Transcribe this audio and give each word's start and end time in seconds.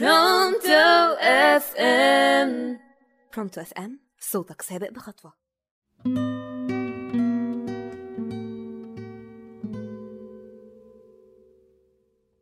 برونتو 0.00 1.14
اف 1.20 1.76
ام 1.76 2.78
برونتو 3.36 3.60
اف 3.60 3.72
ام 3.72 4.00
صوتك 4.20 4.62
سابق 4.62 4.90
بخطوة. 4.90 5.32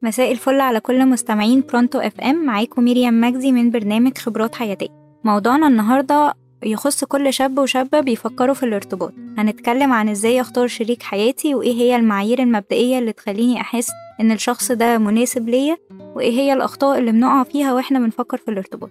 مساء 0.03 0.33
الفل 0.33 0.61
على 0.61 0.81
كل 0.81 1.07
مستمعين 1.07 1.61
برونتو 1.61 1.99
اف 1.99 2.21
ام 2.21 2.45
معاكم 2.45 2.85
مريم 2.85 3.21
مجدي 3.21 3.53
من 3.53 3.71
برنامج 3.71 4.19
خبرات 4.19 4.55
حياتية. 4.55 4.89
موضوعنا 5.25 5.67
النهاردة 5.67 6.35
يخص 6.63 7.05
كل 7.05 7.33
شاب 7.33 7.59
وشابة 7.59 8.01
بيفكروا 8.01 8.55
في 8.55 8.63
الارتباط. 8.63 9.13
هنتكلم 9.39 9.93
عن 9.93 10.09
إزاي 10.09 10.41
أختار 10.41 10.67
شريك 10.67 11.03
حياتي 11.03 11.55
وإيه 11.55 11.73
هي 11.75 11.97
المعايير 11.97 12.39
المبدئية 12.39 12.99
اللي 12.99 13.13
تخليني 13.13 13.61
أحس 13.61 13.91
إن 14.21 14.33
الشخص 14.33 14.73
ده 14.73 14.99
مناسب 14.99 15.49
ليا 15.49 15.77
وإيه 16.17 16.33
هي 16.33 16.53
الأخطاء 16.53 16.99
اللي 16.99 17.13
بنقع 17.13 17.43
فيها 17.43 17.75
وإحنا 17.75 17.99
بنفكر 17.99 18.37
في 18.37 18.51
الارتباط. 18.51 18.91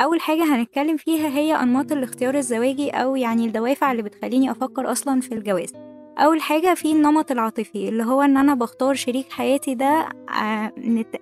أول 0.00 0.20
حاجة 0.20 0.56
هنتكلم 0.56 0.96
فيها 0.96 1.28
هي 1.28 1.54
أنماط 1.54 1.92
الاختيار 1.92 2.34
الزواجي 2.34 2.90
أو 2.90 3.16
يعني 3.16 3.46
الدوافع 3.46 3.92
اللي 3.92 4.02
بتخليني 4.02 4.50
أفكر 4.50 4.92
أصلا 4.92 5.20
في 5.20 5.34
الجواز. 5.34 5.72
أول 6.18 6.40
حاجة 6.40 6.74
في 6.74 6.92
النمط 6.92 7.30
العاطفي 7.30 7.88
اللي 7.88 8.04
هو 8.04 8.22
إن 8.22 8.36
أنا 8.36 8.54
بختار 8.54 8.94
شريك 8.94 9.32
حياتي 9.32 9.74
ده 9.74 10.08
آه، 10.42 10.72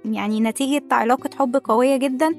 يعني 0.05 0.41
نتيجة 0.41 0.83
علاقة 0.93 1.31
حب 1.39 1.57
قوية 1.65 1.97
جدا 1.97 2.35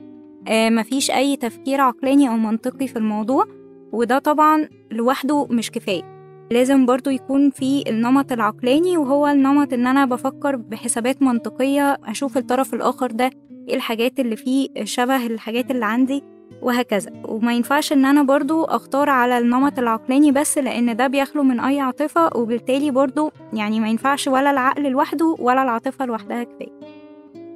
آه، 0.48 0.70
مفيش 0.70 1.12
أي 1.12 1.36
تفكير 1.36 1.82
عقلاني 1.82 2.30
أو 2.30 2.34
منطقي 2.38 2.88
في 2.88 2.96
الموضوع 2.96 3.46
وده 3.91 4.20
طبعا 4.20 4.70
لوحده 4.91 5.46
مش 5.46 5.72
كفاية. 5.72 6.21
لازم 6.52 6.86
برضو 6.86 7.10
يكون 7.10 7.50
في 7.50 7.84
النمط 7.88 8.32
العقلاني 8.32 8.98
وهو 8.98 9.28
النمط 9.28 9.73
إن 9.73 9.88
أنا 9.88 10.05
بفكر 10.05 10.55
بحسابات 10.55 11.22
منطقية 11.22 11.98
أشوف 12.05 12.38
الطرف 12.38 12.74
الآخر 12.74 13.12
ده 13.12 13.30
إيه 13.70 13.76
الحاجات 13.76 14.20
اللي 14.20 14.36
فيه 14.36 14.68
شبه 14.84 15.26
الحاجات 15.26 15.72
اللي 15.72 15.86
عندي 15.86 16.24
وهكذا. 16.62 17.12
وما 17.26 17.54
ينفعش 17.54 17.94
إن 17.94 18.05
أنا 18.05 18.24
برضو 18.24 18.63
أختار 18.63 19.10
على 19.10 19.38
النمط 19.38 19.79
العقلاني 19.79 20.32
بس 20.32 20.57
لأن 20.57 20.96
ده 20.96 21.07
بيخلو 21.07 21.44
من 21.44 21.60
أي 21.60 21.79
عاطفة 21.79 22.29
وبالتالي 22.38 22.91
برضو 22.91 23.32
يعني 23.54 23.79
ما 23.79 23.90
ينفعش 23.90 24.27
ولا 24.27 24.52
العقل 24.52 24.90
لوحده 24.91 25.35
ولا 25.40 25.63
العاطفة 25.63 26.05
لوحدها 26.05 26.44
كفاية. 26.44 26.72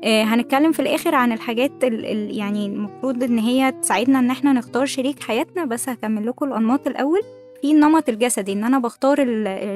آه 0.03 0.23
هنتكلم 0.23 0.71
في 0.71 0.81
الآخر 0.81 1.15
عن 1.15 1.31
الحاجات 1.31 1.71
ال 1.83 2.05
ال 2.05 2.37
يعني 2.37 2.65
المفروض 2.65 3.23
إن 3.23 3.37
هي 3.39 3.71
تساعدنا 3.71 4.19
إن 4.19 4.29
إحنا 4.31 4.53
نختار 4.53 4.85
شريك 4.85 5.23
حياتنا 5.23 5.65
بس 5.65 5.89
هكمل 5.89 6.27
لكم 6.27 6.45
الأنماط 6.47 6.87
الأول. 6.87 7.21
في 7.65 7.71
النمط 7.71 8.09
الجسدي 8.09 8.53
إن 8.53 8.63
أنا 8.63 8.79
بختار 8.79 9.17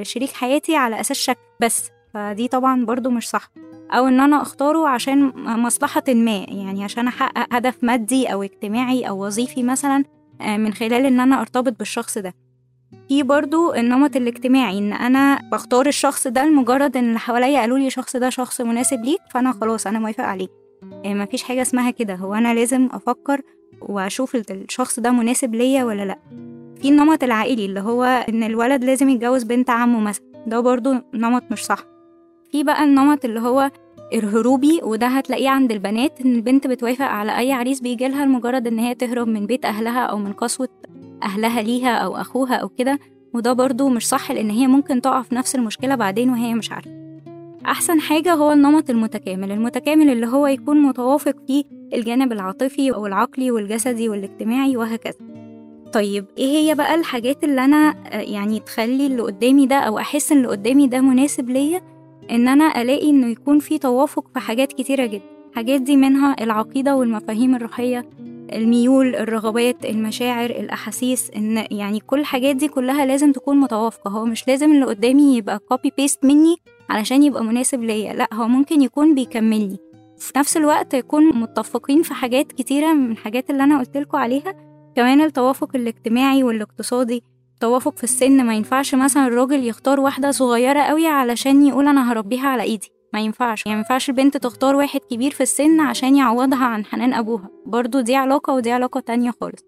شريك 0.04 0.32
حياتي 0.32 0.76
على 0.76 1.00
أساس 1.00 1.18
شكل 1.18 1.40
بس. 1.62 1.90
فدي 2.14 2.48
طبعا 2.48 2.86
برضو 2.86 3.10
مش 3.10 3.30
صح. 3.30 3.52
أو 3.92 4.08
إن 4.08 4.20
أنا 4.20 4.42
أختاره 4.42 4.88
عشان 4.88 5.32
مصلحة 5.36 6.04
ما 6.08 6.32
يعني 6.48 6.84
عشان 6.84 7.08
أحقق 7.08 7.48
هدف 7.56 7.84
مادي 7.84 8.28
أو 8.34 8.44
اجتماعي 8.44 9.10
أو 9.10 9.26
وظيفي 9.26 9.64
مثلا 9.64 10.04
آه، 10.42 10.58
من 10.58 10.74
خلال 10.74 11.06
إن 11.06 11.20
أنا 11.20 11.42
أرتبط 11.42 11.80
بالشخص 11.80 12.18
ده. 12.18 12.34
في 13.08 13.24
برضو 13.24 13.74
النمط 13.74 14.16
الاجتماعي 14.16 14.78
إن 14.78 14.94
أنا 14.94 15.50
بختار 15.52 15.88
الشخص 15.88 16.28
ده 16.28 16.46
لمجرد 16.46 16.98
إن 16.98 17.08
اللي 17.08 17.20
حواليا 17.20 17.60
قالوا 17.60 17.78
لي 17.78 17.88
الشخص 17.88 18.16
ده 18.16 18.30
شخص 18.30 18.62
مناسب 18.62 19.04
ليك 19.06 19.22
فأنا 19.32 19.52
خلاص 19.52 19.88
أنا 19.88 20.00
موافق 20.00 20.24
عليه 20.24 20.48
آه، 21.06 21.14
مفيش 21.14 21.44
حاجة 21.44 21.62
اسمها 21.62 21.92
كده. 21.92 22.16
هو 22.16 22.34
أنا 22.34 22.54
لازم 22.54 22.90
أفكر 22.92 23.42
وأشوف 23.82 24.36
ال- 24.36 24.52
الشخص 24.52 25.00
ده 25.00 25.12
مناسب 25.12 25.56
ليا 25.56 25.84
ولا 25.84 26.06
لأ. 26.06 26.20
في 26.82 26.90
النمط 26.90 27.24
العائلي 27.24 27.66
اللي 27.66 27.80
هو 27.80 28.04
إن 28.04 28.44
الولد 28.44 28.84
لازم 28.84 29.10
يتجوز 29.10 29.44
بنت 29.44 29.70
عمه 29.70 30.00
مثلا. 30.00 30.26
ده 30.48 30.60
برضو 30.60 30.94
نمط 31.14 31.44
مش 31.52 31.66
صح. 31.66 31.84
في 32.52 32.64
بقى 32.64 32.84
النمط 32.84 33.26
اللي 33.26 33.40
هو 33.40 33.72
الهروبي 34.14 34.80
وده 34.84 35.08
هتلاقيه 35.08 35.50
عند 35.50 35.72
البنات 35.72 36.22
إن 36.22 36.36
البنت 36.36 36.68
بتوافق 36.68 37.06
على 37.06 37.38
أي 37.38 37.52
عريس 37.52 37.82
بيجي 37.82 38.08
لها 38.08 38.26
لمجرد 38.26 38.68
إن 38.68 38.80
هي 38.80 38.96
تهرب 38.96 39.28
من 39.28 39.46
بيت 39.46 39.66
أهلها 39.66 40.00
أو 40.06 40.18
من 40.18 40.34
قسوة 40.34 40.70
أهلها 41.24 41.62
ليها 41.62 41.96
أو 41.96 42.16
أخوها 42.16 42.56
أو 42.56 42.70
كده. 42.70 43.00
وده 43.34 43.54
برضو 43.54 43.90
مش 43.90 44.08
صح 44.08 44.32
لأن 44.32 44.50
هي 44.50 44.68
ممكن 44.68 45.02
تقع 45.02 45.22
في 45.22 45.36
نفس 45.36 45.56
المشكلة 45.56 45.96
بعدين 45.96 46.30
وهي 46.30 46.54
مش 46.54 46.72
عارفة. 46.72 46.92
أحسن 47.66 48.00
حاجة 48.02 48.34
هو 48.34 48.52
النمط 48.52 48.90
المتكامل. 48.90 49.52
المتكامل 49.52 50.10
اللي 50.10 50.28
هو 50.28 50.48
يكون 50.48 50.82
متوافق 50.82 51.36
فيه 51.48 51.64
الجانب 51.94 52.32
العاطفي 52.32 52.92
والعقلي 52.92 53.52
والجسدي 53.52 54.10
والاجتماعي 54.10 54.78
وهكذا. 54.78 55.39
طيب 55.94 56.26
إيه 56.38 56.46
هي 56.58 56.76
بقى 56.76 56.96
الحاجات 56.96 57.44
اللي 57.44 57.66
أنا 57.66 57.96
آه، 58.08 58.22
يعني 58.22 58.60
تخلي 58.60 59.08
اللي 59.08 59.22
قدامي 59.22 59.66
ده 59.68 59.76
أو 59.76 59.98
أحس 60.00 60.32
إن 60.32 60.38
اللي 60.38 60.48
قدامي 60.48 60.88
ده 60.88 61.02
مناسب 61.02 61.50
ليا؟ 61.50 61.82
إن 62.32 62.48
أنا 62.48 62.82
ألاقي 62.82 63.10
إنه 63.10 63.28
يكون 63.28 63.60
في 63.60 63.78
توافق 63.78 64.26
في 64.34 64.40
حاجات 64.40 64.74
كتيرة 64.74 65.06
جدا. 65.06 65.24
حاجات 65.56 65.82
دي 65.82 65.96
منها 65.98 66.36
العقيدة 66.44 66.96
والمفاهيم 66.96 67.56
الروحية 67.56 68.10
الميول 68.54 69.16
الرغبات 69.16 69.86
المشاعر 69.86 70.50
الأحاسيس 70.50 71.32
إن 71.36 71.66
يعني 71.72 72.00
كل 72.00 72.20
الحاجات 72.20 72.56
دي 72.56 72.68
كلها 72.68 73.06
لازم 73.06 73.32
تكون 73.32 73.58
متوافقة. 73.58 74.10
هو 74.10 74.26
مش 74.26 74.48
لازم 74.48 74.72
اللي 74.72 74.86
قدامي 74.86 75.38
يبقى 75.38 75.60
copy 75.60 75.92
paste 75.98 76.26
مني 76.26 76.56
علشان 76.90 77.24
يبقى 77.24 77.44
مناسب 77.44 77.84
ليا 77.84 78.14
لأ 78.14 78.28
هو 78.34 78.48
ممكن 78.48 78.82
يكون 78.82 79.16
بيكملني. 79.16 79.78
في 80.18 80.34
نفس 80.38 80.58
الوقت 80.58 80.94
يكون 80.94 81.36
متفقين 81.40 82.02
في 82.02 82.14
حاجات 82.14 82.52
كتيرة 82.52 82.94
من 82.94 83.12
الحاجات 83.12 83.50
اللي 83.50 83.64
أنا 83.64 83.80
قلتلكوا 83.80 84.20
عليها. 84.20 84.69
كمان 85.00 85.22
التوافق 85.22 85.76
الاجتماعي 85.76 86.44
والاقتصادي. 86.44 87.24
توافق 87.62 87.98
في 87.98 88.04
السن 88.04 88.46
ما 88.46 88.56
ينفعش 88.56 88.96
مثلا 88.96 89.28
الراجل 89.28 89.64
يختار 89.68 90.00
واحدة 90.00 90.32
صغيرة 90.32 90.82
قوي 90.82 91.08
علشان 91.08 91.66
يقول 91.66 91.88
أنا 91.88 92.12
هربيها 92.12 92.48
على 92.48 92.64
إيدي. 92.64 92.92
ما 93.14 93.20
ينفعش. 93.20 93.66
يعني 93.66 93.76
ما 93.76 93.80
ينفعش 93.80 94.10
البنت 94.10 94.38
تختار 94.38 94.76
واحد 94.76 95.00
كبير 95.12 95.32
في 95.32 95.44
السن 95.44 95.80
عشان 95.80 96.16
يعوضها 96.16 96.66
عن 96.66 96.86
حنان 96.86 97.14
أبوها. 97.14 97.50
برضو 97.66 98.00
دي 98.00 98.16
علاقة 98.16 98.54
ودي 98.54 98.72
علاقة 98.72 99.00
تانية 99.00 99.32
خالص. 99.42 99.66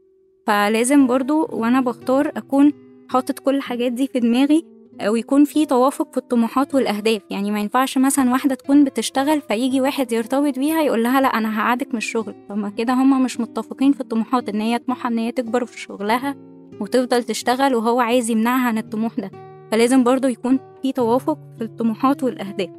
فلازم 0.48 1.08
برضو 1.08 1.48
وأنا 1.52 1.82
بختار 1.82 2.32
أكون 2.38 2.74
حاطط 3.10 3.40
كل 3.40 3.56
الحاجات 3.56 3.92
دي 3.92 4.08
في 4.08 4.20
دماغي 4.20 4.66
ويكون 5.08 5.46
في 5.46 5.66
توافق 5.66 6.12
في 6.12 6.18
الطموحات 6.18 6.76
والأهداف. 6.76 7.22
يعني 7.30 7.52
ما 7.52 7.60
ينفعش 7.60 7.98
مثلا 7.98 8.32
واحدة 8.32 8.56
تكون 8.56 8.84
بتشتغل 8.84 9.42
فيجي 9.42 9.82
واحد 9.82 10.12
يرتبط 10.12 10.60
بيها 10.60 10.82
يقول 10.82 11.04
لها 11.04 11.22
لا 11.22 11.28
أنا 11.28 11.60
هقعدك 11.60 11.88
من 11.88 11.98
الشغل. 11.98 12.36
طب 12.50 12.58
ما 12.58 12.70
كده 12.70 12.94
هما 12.94 13.18
مش 13.18 13.40
متفقين 13.40 13.92
في 13.92 14.02
الطموحات 14.02 14.50
إن 14.50 14.62
هي 14.62 14.78
طموحها 14.78 15.12
إن 15.12 15.18
هي 15.18 15.32
تكبر 15.32 15.66
في 15.66 15.80
شغلها 15.80 16.36
وتفضل 16.80 17.24
تشتغل 17.24 17.76
وهو 17.76 18.00
عايز 18.00 18.30
يمنعها 18.30 18.68
عن 18.68 18.78
الطموح 18.78 19.14
ده. 19.20 19.32
فلازم 19.72 20.04
برضو 20.04 20.28
يكون 20.28 20.60
في 20.82 20.92
توافق 20.92 21.38
في 21.58 21.64
الطموحات 21.64 22.24
والأهداف. 22.24 22.70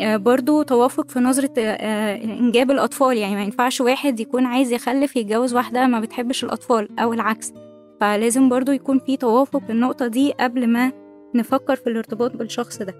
آه، 0.00 0.16
برضو 0.16 0.62
توافق 0.62 1.10
في 1.10 1.18
نظرة 1.18 1.52
آه، 1.58 1.60
آه، 1.60 2.24
إنجاب 2.24 2.70
الأطفال. 2.70 3.16
يعني 3.16 3.34
ما 3.34 3.42
ينفعش 3.42 3.80
واحد 3.80 4.20
يكون 4.20 4.44
عايز 4.44 4.72
يخلف 4.72 5.16
يتجوز 5.16 5.54
واحدة 5.54 5.86
ما 5.86 6.00
بتحبش 6.00 6.44
الأطفال 6.44 7.00
أو 7.00 7.12
العكس. 7.12 7.52
فلازم 8.00 8.48
برضو 8.48 8.72
يكون 8.72 8.98
في 8.98 9.16
توافق 9.16 9.60
في 9.66 9.72
النقطة 9.72 10.06
دي 10.06 10.32
قبل 10.32 10.66
ما 10.66 10.92
نفكر 11.34 11.76
في 11.76 11.86
الارتباط 11.86 12.36
بالشخص 12.36 12.78
ده. 12.82 12.94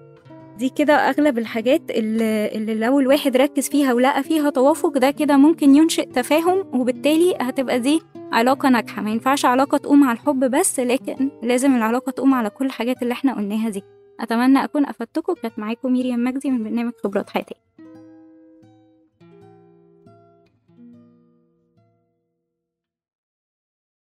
دي 0.58 0.68
كده 0.68 0.94
أغلب 0.94 1.38
الحاجات 1.38 1.82
اللي, 1.90 2.46
اللي 2.54 2.74
لو 2.74 3.00
الواحد 3.00 3.36
ركز 3.36 3.68
فيها 3.68 3.92
ولقى 3.92 4.22
فيها 4.22 4.50
توافق 4.50 4.98
ده 4.98 5.10
كده 5.10 5.36
ممكن 5.36 5.74
ينشئ 5.74 6.06
تفاهم 6.06 6.80
وبالتالي 6.80 7.34
هتبقى 7.40 7.80
دي 7.80 8.00
علاقة 8.32 8.68
ناجحة. 8.68 9.02
ما 9.02 9.10
ينفعش 9.10 9.44
علاقة 9.44 9.78
تقوم 9.78 10.04
على 10.04 10.18
الحب 10.18 10.50
بس 10.50 10.80
لكن 10.80 11.30
لازم 11.42 11.74
العلاقة 11.76 12.10
تقوم 12.12 12.34
على 12.34 12.50
كل 12.50 12.66
الحاجات 12.66 13.02
اللي 13.02 13.12
إحنا 13.12 13.34
قلناها 13.34 13.68
دي. 13.68 13.82
أتمنى 14.20 14.64
أكون 14.64 14.86
أفدتكم. 14.86 15.34
كانت 15.42 15.58
معاكم 15.58 15.92
مريم 15.92 16.24
مجدي 16.24 16.50
من 16.50 16.64
برنامج 16.64 16.92
خبرات 17.04 17.30
حياتية. 17.30 17.56